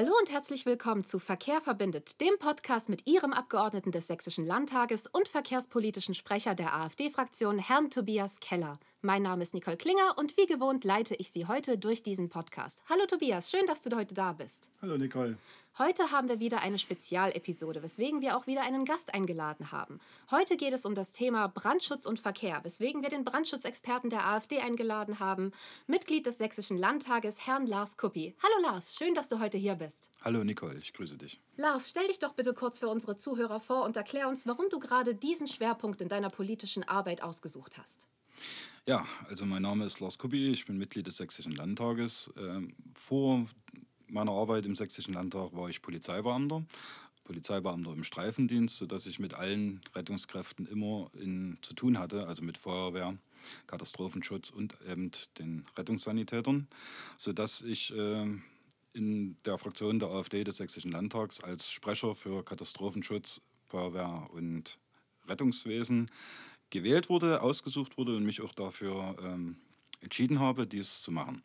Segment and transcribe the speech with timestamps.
[0.00, 5.06] Hallo und herzlich willkommen zu Verkehr verbindet, dem Podcast mit Ihrem Abgeordneten des Sächsischen Landtages
[5.06, 8.78] und verkehrspolitischen Sprecher der AfD-Fraktion, Herrn Tobias Keller.
[9.02, 12.82] Mein Name ist Nicole Klinger und wie gewohnt leite ich Sie heute durch diesen Podcast.
[12.88, 14.70] Hallo Tobias, schön, dass du heute da bist.
[14.80, 15.36] Hallo Nicole.
[15.78, 19.98] Heute haben wir wieder eine Spezialepisode, weswegen wir auch wieder einen Gast eingeladen haben.
[20.30, 24.58] Heute geht es um das Thema Brandschutz und Verkehr, weswegen wir den Brandschutzexperten der AfD
[24.58, 25.52] eingeladen haben,
[25.86, 28.34] Mitglied des Sächsischen Landtages, Herrn Lars Kuppi.
[28.42, 30.10] Hallo Lars, schön, dass du heute hier bist.
[30.22, 31.40] Hallo Nicole, ich grüße dich.
[31.56, 34.80] Lars, stell dich doch bitte kurz für unsere Zuhörer vor und erklär uns, warum du
[34.80, 38.08] gerade diesen Schwerpunkt in deiner politischen Arbeit ausgesucht hast.
[38.86, 42.30] Ja, also mein Name ist Lars Kuppi, ich bin Mitglied des Sächsischen Landtages.
[42.36, 43.46] Ähm, vor
[44.12, 46.64] meiner Arbeit im Sächsischen Landtag war ich Polizeibeamter,
[47.24, 52.58] Polizeibeamter im Streifendienst, sodass ich mit allen Rettungskräften immer in, zu tun hatte, also mit
[52.58, 53.16] Feuerwehr,
[53.66, 56.66] Katastrophenschutz und eben den Rettungssanitätern,
[57.16, 58.26] sodass ich äh,
[58.92, 64.78] in der Fraktion der AfD des Sächsischen Landtags als Sprecher für Katastrophenschutz, Feuerwehr und
[65.28, 66.10] Rettungswesen
[66.70, 69.56] gewählt wurde, ausgesucht wurde und mich auch dafür ähm,
[70.00, 71.42] entschieden habe, dies zu machen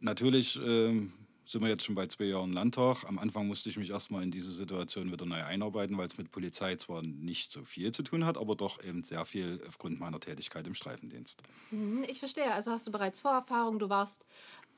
[0.00, 1.08] natürlich äh,
[1.50, 3.04] sind wir jetzt schon bei zwei Jahren Landtag.
[3.06, 6.30] Am Anfang musste ich mich erstmal in diese Situation wieder neu einarbeiten, weil es mit
[6.30, 10.20] Polizei zwar nicht so viel zu tun hat, aber doch eben sehr viel aufgrund meiner
[10.20, 11.42] Tätigkeit im Streifendienst.
[11.70, 12.52] Mhm, ich verstehe.
[12.52, 14.26] Also hast du bereits Vorerfahrung, du warst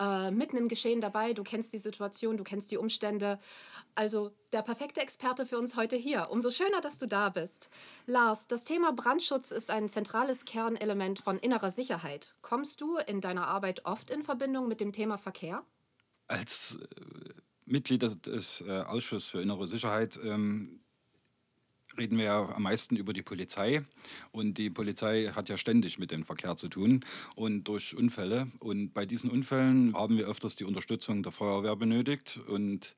[0.01, 3.39] äh, mitten im Geschehen dabei, du kennst die Situation, du kennst die Umstände.
[3.95, 6.29] Also der perfekte Experte für uns heute hier.
[6.31, 7.69] Umso schöner, dass du da bist.
[8.07, 12.35] Lars, das Thema Brandschutz ist ein zentrales Kernelement von innerer Sicherheit.
[12.41, 15.63] Kommst du in deiner Arbeit oft in Verbindung mit dem Thema Verkehr?
[16.27, 17.35] Als äh,
[17.67, 20.81] Mitglied des, äh, Ausschusses für innere Sicherheit ähm,
[21.99, 23.85] reden wir ja am meisten über die Polizei.
[24.31, 27.05] Und die Polizei hat ja ständig mit dem Verkehr zu tun
[27.37, 28.51] und durch Unfälle.
[28.61, 32.41] Und bei diesen Unfällen haben wir öfters die Unterstützung der Feuerwehr benötigt.
[32.47, 32.97] Und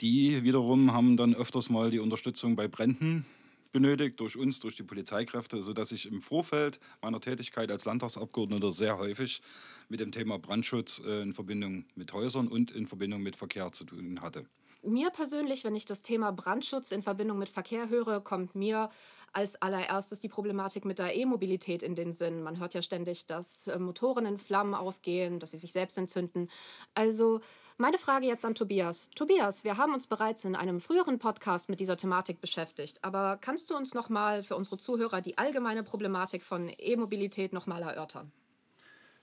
[0.00, 3.26] die wiederum haben dann öfters mal die Unterstützung bei Bränden
[3.74, 8.98] benötigt durch uns, durch die Polizeikräfte, sodass ich im Vorfeld meiner Tätigkeit als Landtagsabgeordneter sehr
[8.98, 9.42] häufig
[9.88, 13.84] mit dem Thema Brandschutz äh, in Verbindung mit Häusern und in Verbindung mit Verkehr zu
[13.84, 14.46] tun hatte.
[14.84, 18.90] Mir persönlich, wenn ich das Thema Brandschutz in Verbindung mit Verkehr höre, kommt mir
[19.32, 22.42] als allererstes die Problematik mit der E-Mobilität in den Sinn.
[22.42, 26.48] Man hört ja ständig, dass äh, Motoren in Flammen aufgehen, dass sie sich selbst entzünden.
[26.94, 27.40] Also
[27.76, 29.10] meine Frage jetzt an Tobias.
[29.10, 33.70] Tobias, wir haben uns bereits in einem früheren Podcast mit dieser Thematik beschäftigt, aber kannst
[33.70, 38.30] du uns noch mal für unsere Zuhörer die allgemeine Problematik von E-Mobilität noch mal erörtern?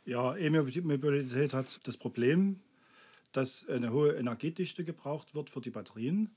[0.03, 2.59] Ja, E-Mobilität hat das Problem,
[3.31, 6.35] dass eine hohe Energiedichte gebraucht wird für die Batterien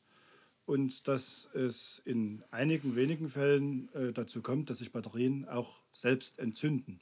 [0.66, 6.38] und dass es in einigen wenigen Fällen äh, dazu kommt, dass sich Batterien auch selbst
[6.38, 7.00] entzünden.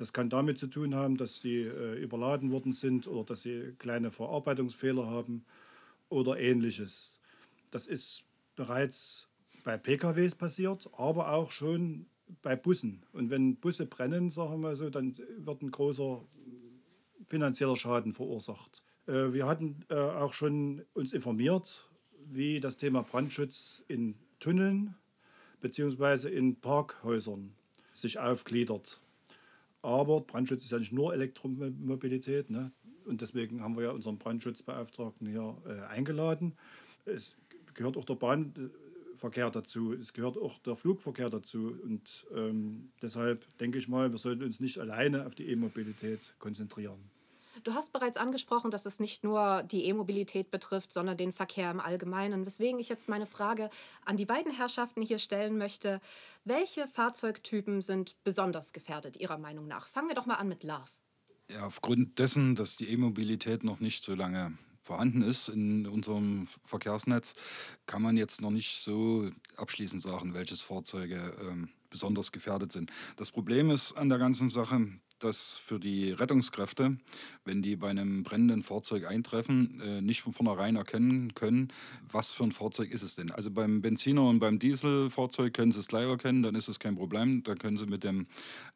[0.00, 3.74] Das kann damit zu tun haben, dass sie äh, überladen worden sind oder dass sie
[3.78, 5.44] kleine Verarbeitungsfehler haben
[6.08, 7.20] oder ähnliches.
[7.70, 8.24] Das ist
[8.56, 9.28] bereits
[9.62, 12.06] bei PKWs passiert, aber auch schon
[12.40, 13.04] bei Bussen.
[13.12, 16.24] Und wenn Busse brennen, sagen wir so, dann wird ein großer
[17.26, 18.82] finanzieller Schaden verursacht.
[19.06, 21.90] Äh, wir hatten äh, auch schon uns informiert,
[22.24, 24.94] wie das Thema Brandschutz in Tunneln
[25.60, 26.34] bzw.
[26.34, 27.52] in Parkhäusern
[27.92, 28.98] sich aufgliedert.
[29.82, 32.50] Aber Brandschutz ist ja nicht nur Elektromobilität.
[32.50, 32.72] Ne?
[33.04, 36.54] Und deswegen haben wir ja unseren Brandschutzbeauftragten hier äh, eingeladen.
[37.06, 37.36] Es
[37.74, 41.74] gehört auch der Bahnverkehr dazu, es gehört auch der Flugverkehr dazu.
[41.82, 46.98] Und ähm, deshalb denke ich mal, wir sollten uns nicht alleine auf die E-Mobilität konzentrieren.
[47.62, 51.80] Du hast bereits angesprochen, dass es nicht nur die E-Mobilität betrifft, sondern den Verkehr im
[51.80, 52.46] Allgemeinen.
[52.46, 53.70] Weswegen ich jetzt meine Frage
[54.04, 56.00] an die beiden Herrschaften hier stellen möchte.
[56.44, 59.88] Welche Fahrzeugtypen sind besonders gefährdet, Ihrer Meinung nach?
[59.88, 61.02] Fangen wir doch mal an mit Lars.
[61.50, 67.34] Ja, aufgrund dessen, dass die E-Mobilität noch nicht so lange vorhanden ist in unserem Verkehrsnetz,
[67.86, 72.90] kann man jetzt noch nicht so abschließend sagen, welche Fahrzeuge ähm, besonders gefährdet sind.
[73.16, 74.88] Das Problem ist an der ganzen Sache,
[75.18, 76.96] dass für die Rettungskräfte,
[77.44, 81.72] wenn die bei einem brennenden Fahrzeug eintreffen, äh, nicht von vornherein erkennen können,
[82.10, 83.30] was für ein Fahrzeug ist es denn.
[83.30, 86.96] Also beim Benziner und beim Dieselfahrzeug können sie es gleich erkennen, dann ist es kein
[86.96, 88.26] Problem, da können sie mit den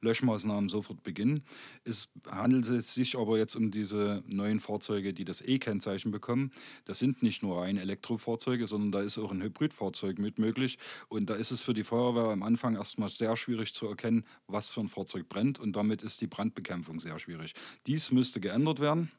[0.00, 1.42] Löschmaßnahmen sofort beginnen.
[1.84, 6.50] Es handelt sich aber jetzt um diese neuen Fahrzeuge, die das E-Kennzeichen bekommen.
[6.84, 10.78] Das sind nicht nur rein Elektrofahrzeuge, sondern da ist auch ein Hybridfahrzeug mit möglich.
[11.08, 14.70] Und da ist es für die Feuerwehr am Anfang erstmal sehr schwierig zu erkennen, was
[14.70, 15.58] für ein Fahrzeug brennt.
[15.58, 17.54] Und damit ist die Brandbekämpfung sehr schwierig.
[17.86, 19.10] Dies müsste geändert werden.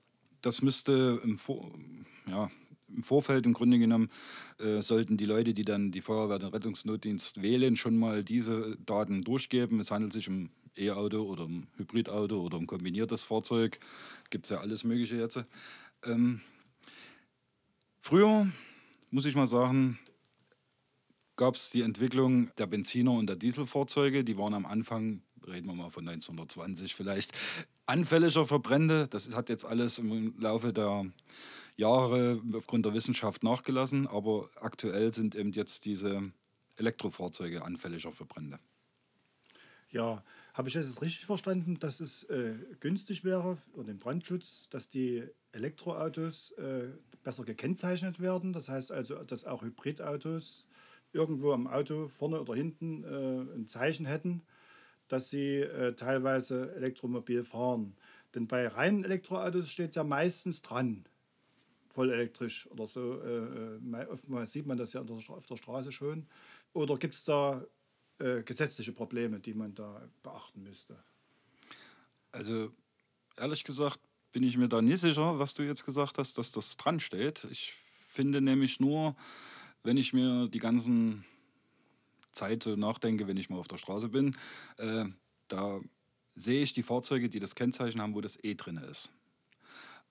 [0.41, 1.71] Das müsste im, Vor
[2.27, 2.51] ja,
[2.87, 4.09] im Vorfeld im Grunde genommen,
[4.59, 9.23] äh, sollten die Leute, die dann die Feuerwehr, den Rettungsnotdienst wählen, schon mal diese Daten
[9.23, 9.79] durchgeben.
[9.79, 13.79] Es handelt sich um E-Auto oder um Hybridauto oder um kombiniertes Fahrzeug.
[14.29, 15.43] Gibt es ja alles Mögliche jetzt.
[16.03, 16.41] Ähm,
[18.07, 18.47] Früher,
[19.09, 19.97] muss ich mal sagen,
[21.37, 24.23] gab es die Entwicklung der Benziner und der Dieselfahrzeuge.
[24.23, 27.31] Die waren am Anfang, reden wir mal von 1920 vielleicht,
[27.85, 29.07] anfälliger für Brände.
[29.07, 31.05] Das hat jetzt alles im Laufe der
[31.77, 34.07] Jahre aufgrund der Wissenschaft nachgelassen.
[34.07, 36.31] Aber aktuell sind eben jetzt diese
[36.77, 38.59] Elektrofahrzeuge anfälliger für Brände.
[39.89, 40.23] Ja,
[40.53, 44.89] habe ich das jetzt richtig verstanden, dass es äh, günstig wäre für den Brandschutz, dass
[44.89, 46.89] die Elektroautos äh,
[47.23, 48.51] besser gekennzeichnet werden?
[48.51, 50.65] Das heißt also, dass auch Hybridautos
[51.13, 54.43] irgendwo am Auto vorne oder hinten äh, ein Zeichen hätten,
[55.07, 57.95] dass sie äh, teilweise elektromobil fahren.
[58.33, 61.05] Denn bei reinen Elektroautos steht ja meistens dran,
[61.87, 63.21] voll elektrisch oder so.
[63.21, 66.27] Äh, äh oftmals sieht man das ja auf der Straße schon.
[66.73, 67.65] Oder gibt es da
[68.19, 70.97] äh, gesetzliche Probleme, die man da beachten müsste?
[72.31, 72.71] Also
[73.37, 73.99] ehrlich gesagt
[74.31, 77.47] bin ich mir da nicht sicher, was du jetzt gesagt hast, dass das dran steht.
[77.51, 79.15] Ich finde nämlich nur,
[79.83, 81.23] wenn ich mir die ganzen
[82.35, 84.35] Zeit nachdenke, wenn ich mal auf der Straße bin,
[84.77, 85.05] äh,
[85.47, 85.79] da
[86.33, 89.11] sehe ich die Fahrzeuge, die das Kennzeichen haben, wo das E drin ist.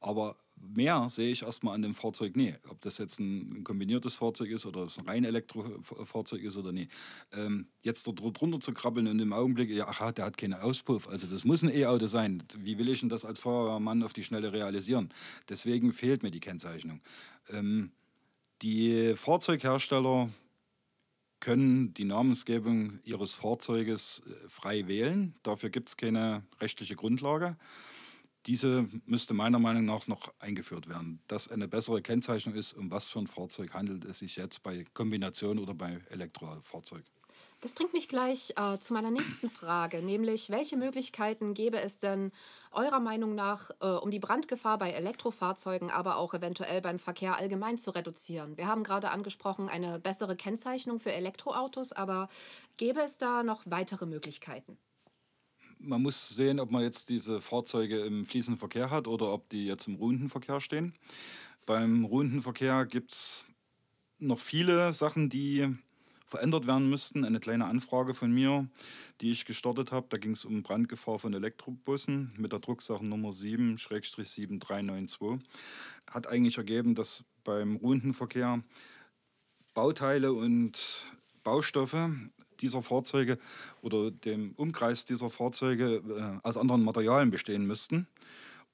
[0.00, 2.54] Aber mehr sehe ich erstmal an dem Fahrzeug nie.
[2.68, 6.88] Ob das jetzt ein kombiniertes Fahrzeug ist oder es ein rein Elektrofahrzeug ist oder nie.
[7.32, 11.08] Ähm, jetzt dort drunter zu krabbeln und im Augenblick, ja, aha, der hat keine Auspuff,
[11.08, 12.42] also das muss ein E-Auto sein.
[12.58, 15.12] Wie will ich denn das als Feuerwehrmann auf die Schnelle realisieren?
[15.48, 17.00] Deswegen fehlt mir die Kennzeichnung.
[17.50, 17.92] Ähm,
[18.62, 20.28] die Fahrzeughersteller
[21.44, 25.34] können die Namensgebung ihres Fahrzeuges äh, frei wählen.
[25.42, 27.58] Dafür gibt es keine rechtliche Grundlage.
[28.46, 33.06] Diese müsste meiner Meinung nach noch eingeführt werden, dass eine bessere Kennzeichnung ist, um was
[33.06, 37.04] für ein Fahrzeug handelt es sich jetzt bei Kombination oder bei Elektrofahrzeug.
[37.64, 42.30] Das bringt mich gleich äh, zu meiner nächsten Frage, nämlich welche Möglichkeiten gäbe es denn
[42.72, 47.78] eurer Meinung nach, äh, um die Brandgefahr bei Elektrofahrzeugen, aber auch eventuell beim Verkehr allgemein
[47.78, 48.58] zu reduzieren?
[48.58, 52.28] Wir haben gerade angesprochen, eine bessere Kennzeichnung für Elektroautos, aber
[52.76, 54.76] gäbe es da noch weitere Möglichkeiten?
[55.78, 59.64] Man muss sehen, ob man jetzt diese Fahrzeuge im fließenden Verkehr hat oder ob die
[59.64, 60.92] jetzt im ruhenden Verkehr stehen.
[61.64, 63.46] Beim ruhenden Verkehr gibt es
[64.18, 65.74] noch viele Sachen, die
[66.34, 67.24] verändert werden müssten.
[67.24, 68.68] Eine kleine Anfrage von mir,
[69.20, 73.28] die ich gestartet habe, da ging es um Brandgefahr von Elektrobussen mit der Drucksache Nummer
[73.28, 75.38] 7-7392,
[76.10, 78.64] hat eigentlich ergeben, dass beim ruhenden Verkehr
[79.74, 81.08] Bauteile und
[81.44, 82.10] Baustoffe
[82.58, 83.38] dieser Fahrzeuge
[83.80, 88.08] oder dem Umkreis dieser Fahrzeuge äh, aus anderen Materialien bestehen müssten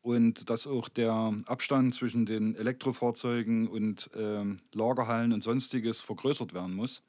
[0.03, 6.75] und dass auch der Abstand zwischen den Elektrofahrzeugen und äh, Lagerhallen und sonstiges vergrößert werden
[6.75, 7.03] muss.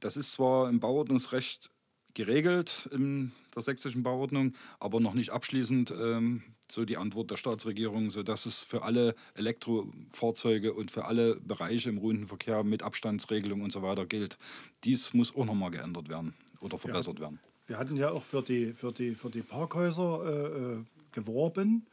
[0.00, 1.70] Das ist zwar im Bauordnungsrecht
[2.14, 8.10] geregelt in der sächsischen Bauordnung, aber noch nicht abschließend ähm, so die Antwort der Staatsregierung,
[8.10, 13.72] sodass es für alle Elektrofahrzeuge und für alle Bereiche im ruhenden Verkehr mit Abstandsregelung und
[13.72, 14.38] so weiter gilt.
[14.84, 17.40] Dies muss auch nochmal geändert werden oder verbessert ja, werden.
[17.66, 21.88] Wir hatten ja auch für die, für die, für die Parkhäuser äh, äh geworben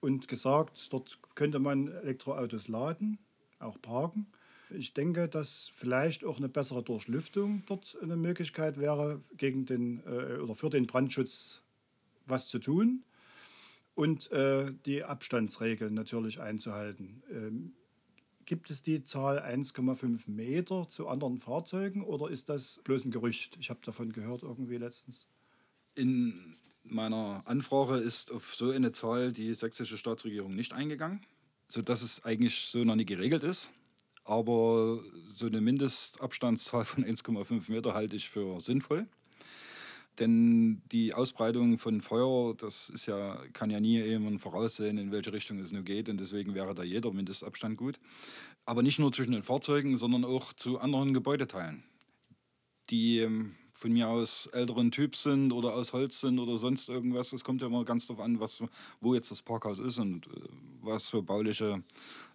[0.00, 3.18] und gesagt, dort könnte man Elektroautos laden,
[3.58, 4.28] auch parken.
[4.70, 10.38] Ich denke, dass vielleicht auch eine bessere Durchlüftung dort eine Möglichkeit wäre, gegen den, äh,
[10.38, 11.62] oder für den Brandschutz
[12.26, 13.04] was zu tun
[13.94, 17.22] und äh, die Abstandsregeln natürlich einzuhalten.
[17.30, 17.72] Ähm,
[18.44, 23.56] gibt es die Zahl 1,5 Meter zu anderen Fahrzeugen oder ist das bloß ein Gerücht?
[23.60, 25.26] Ich habe davon gehört irgendwie letztens.
[25.94, 26.34] In
[26.84, 31.24] meiner Anfrage ist auf so eine Zahl die sächsische Staatsregierung nicht eingegangen,
[31.68, 33.72] sodass es eigentlich so noch nie geregelt ist.
[34.26, 39.06] Aber so eine Mindestabstandszahl von 1,5 Meter halte ich für sinnvoll.
[40.18, 45.32] Denn die Ausbreitung von Feuer, das ist ja, kann ja nie jemand voraussehen, in welche
[45.32, 46.08] Richtung es nur geht.
[46.08, 48.00] Und deswegen wäre da jeder Mindestabstand gut.
[48.64, 51.84] Aber nicht nur zwischen den Fahrzeugen, sondern auch zu anderen Gebäudeteilen,
[52.88, 57.34] die ähm, von mir aus älteren Typ sind oder aus Holz sind oder sonst irgendwas.
[57.34, 58.62] Es kommt ja immer ganz darauf an, was,
[59.00, 60.30] wo jetzt das Parkhaus ist und äh,
[60.80, 61.82] was für bauliche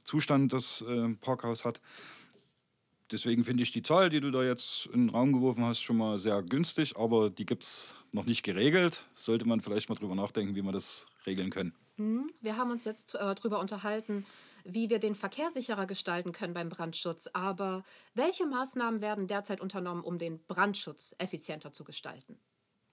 [0.03, 1.81] Zustand das äh, Parkhaus hat.
[3.11, 5.97] Deswegen finde ich die Zahl, die du da jetzt in den Raum geworfen hast, schon
[5.97, 9.09] mal sehr günstig, aber die gibt es noch nicht geregelt.
[9.13, 11.73] Sollte man vielleicht mal drüber nachdenken, wie man das regeln können.
[11.97, 14.25] Hm, wir haben uns jetzt äh, darüber unterhalten,
[14.63, 17.27] wie wir den Verkehr sicherer gestalten können beim Brandschutz.
[17.33, 22.39] Aber welche Maßnahmen werden derzeit unternommen, um den Brandschutz effizienter zu gestalten?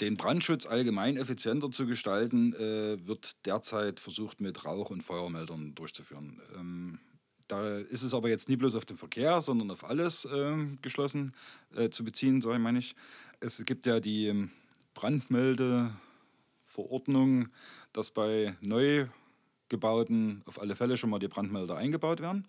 [0.01, 6.41] Den Brandschutz allgemein effizienter zu gestalten, äh, wird derzeit versucht mit Rauch- und Feuermeldern durchzuführen.
[6.57, 7.01] Ähm,
[7.49, 11.35] da ist es aber jetzt nie bloß auf den Verkehr, sondern auf alles äh, geschlossen
[11.75, 12.95] äh, zu beziehen, sage ich meine ich.
[13.41, 14.51] Es gibt ja die ähm,
[14.95, 17.49] Brandmeldeverordnung,
[17.93, 19.07] dass bei neu
[19.69, 22.47] gebauten auf alle Fälle schon mal die Brandmelder eingebaut werden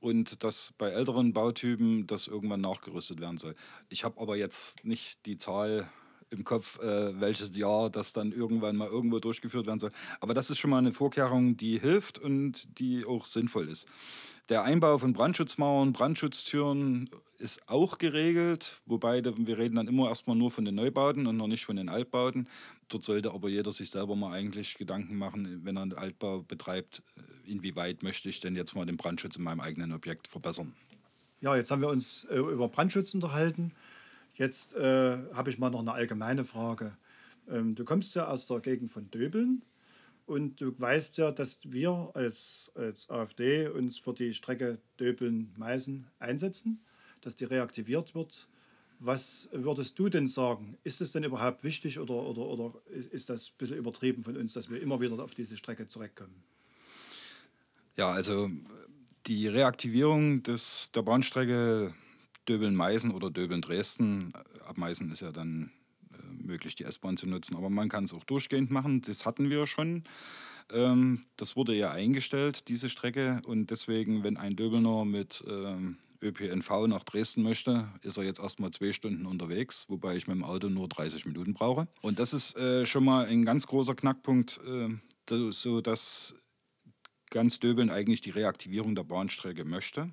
[0.00, 3.54] und dass bei älteren Bautypen das irgendwann nachgerüstet werden soll.
[3.88, 5.90] Ich habe aber jetzt nicht die Zahl
[6.32, 9.92] im Kopf, äh, welches Jahr das dann irgendwann mal irgendwo durchgeführt werden soll.
[10.20, 13.86] Aber das ist schon mal eine Vorkehrung, die hilft und die auch sinnvoll ist.
[14.48, 17.08] Der Einbau von Brandschutzmauern, Brandschutztüren
[17.38, 21.46] ist auch geregelt, wobei wir reden dann immer erstmal nur von den Neubauten und noch
[21.46, 22.48] nicht von den Altbauten.
[22.88, 27.02] Dort sollte aber jeder sich selber mal eigentlich Gedanken machen, wenn er einen Altbau betreibt,
[27.46, 30.74] inwieweit möchte ich denn jetzt mal den Brandschutz in meinem eigenen Objekt verbessern.
[31.40, 33.72] Ja, jetzt haben wir uns äh, über Brandschutz unterhalten.
[34.34, 36.96] Jetzt äh, habe ich mal noch eine allgemeine Frage.
[37.48, 39.62] Ähm, du kommst ja aus der Gegend von Döbeln
[40.26, 46.80] und du weißt ja, dass wir als, als AfD uns für die Strecke Döbeln-Meißen einsetzen,
[47.20, 48.48] dass die reaktiviert wird.
[48.98, 50.78] Was würdest du denn sagen?
[50.84, 54.52] Ist es denn überhaupt wichtig oder, oder, oder ist das ein bisschen übertrieben von uns,
[54.52, 56.42] dass wir immer wieder auf diese Strecke zurückkommen?
[57.96, 58.48] Ja, also
[59.26, 61.94] die Reaktivierung des, der Bahnstrecke
[62.48, 64.32] Döbeln-Meißen oder Döbeln-Dresden,
[64.66, 65.70] ab Meißen ist ja dann
[66.12, 69.02] äh, möglich, die S-Bahn zu nutzen, aber man kann es auch durchgehend machen.
[69.02, 70.04] Das hatten wir schon.
[70.70, 73.40] Ähm, das wurde ja eingestellt, diese Strecke.
[73.46, 78.70] Und deswegen, wenn ein Döbelner mit ähm, ÖPNV nach Dresden möchte, ist er jetzt erstmal
[78.70, 81.88] zwei Stunden unterwegs, wobei ich mit dem Auto nur 30 Minuten brauche.
[82.00, 86.34] Und das ist äh, schon mal ein ganz großer Knackpunkt, äh, so dass
[87.30, 90.10] ganz Döbeln eigentlich die Reaktivierung der Bahnstrecke möchte.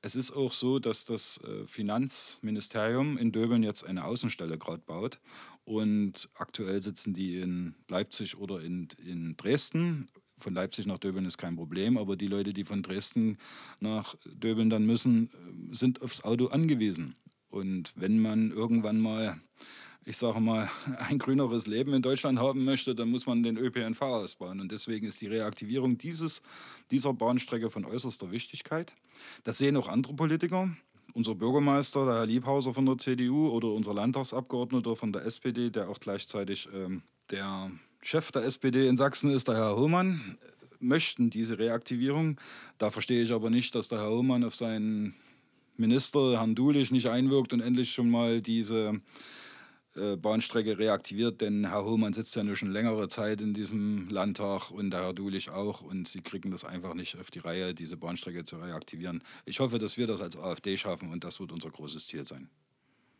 [0.00, 5.18] Es ist auch so, dass das äh, Finanzministerium in Döbeln jetzt eine Außenstelle gerade baut.
[5.64, 10.08] Und aktuell sitzen die in Leipzig oder in, in Dresden.
[10.36, 13.38] Von Leipzig nach Döbeln ist kein Problem, aber die Leute, die von Dresden
[13.80, 17.16] nach Döbeln dann müssen, äh, sind aufs Auto angewiesen.
[17.50, 19.40] Und wenn man irgendwann mal
[20.08, 24.00] ich sage mal, ein grüneres Leben in Deutschland haben möchte, dann muss man den ÖPNV
[24.00, 24.60] ausbauen.
[24.60, 26.42] Und deswegen ist die Reaktivierung dieses,
[26.90, 28.94] dieser Bahnstrecke von äußerster Wichtigkeit.
[29.44, 30.70] Das sehen auch andere Politiker.
[31.12, 35.90] Unser Bürgermeister, der Herr Liebhauser von der CDU oder unser Landtagsabgeordneter von der SPD, der
[35.90, 40.38] auch gleichzeitig ähm, der Chef der SPD in Sachsen ist, der Herr Hohmann,
[40.80, 42.40] möchten diese Reaktivierung.
[42.78, 45.14] Da verstehe ich aber nicht, dass der Herr Hohmann auf seinen
[45.76, 49.00] Minister, Herrn Dulich, nicht einwirkt und endlich schon mal diese
[49.98, 54.70] äh, Bahnstrecke reaktiviert, denn Herr Hohmann sitzt ja nur schon längere Zeit in diesem Landtag
[54.70, 57.96] und der Herr Dulich auch und sie kriegen das einfach nicht auf die Reihe, diese
[57.96, 59.22] Bahnstrecke zu reaktivieren.
[59.44, 62.48] Ich hoffe, dass wir das als AfD schaffen und das wird unser großes Ziel sein.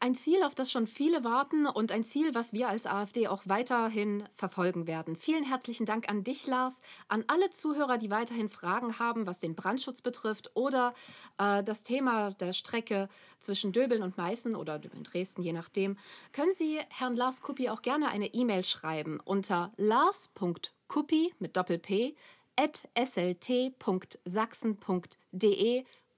[0.01, 3.43] Ein Ziel, auf das schon viele warten und ein Ziel, was wir als AfD auch
[3.47, 5.17] weiterhin verfolgen werden.
[5.17, 9.57] Vielen herzlichen Dank an dich, Lars, an alle Zuhörer, die weiterhin Fragen haben, was den
[9.57, 10.95] Brandschutz betrifft oder
[11.39, 13.09] äh, das Thema der Strecke
[13.41, 15.99] zwischen Döbeln und Meißen oder Döbeln-Dresden, je nachdem.
[16.31, 22.15] Können Sie Herrn Lars Kuppi auch gerne eine E-Mail schreiben unter lars.kuppi mit Doppel-P
[22.55, 24.15] at slt.sachsen.de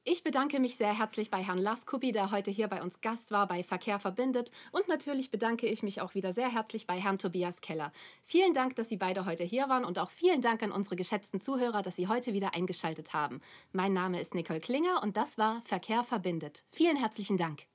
[0.04, 3.46] ich bedanke mich sehr herzlich bei Herrn Laskubi, der heute hier bei uns Gast war
[3.46, 4.50] bei Verkehr verbindet.
[4.72, 7.92] Und natürlich bedanke ich mich auch wieder sehr herzlich bei Herrn Tobias Keller.
[8.24, 11.40] Vielen Dank, dass Sie beide heute hier waren und auch vielen Dank an unsere geschätzten
[11.40, 13.40] Zuhörer, dass Sie heute wieder eingeschaltet haben.
[13.72, 16.64] Mein Name ist Nicole Klinger und das war Verkehr verbindet.
[16.70, 17.69] Vielen herzlichen Dank.